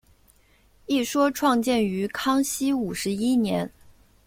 [0.87, 3.71] 一说创建于康熙五十一年。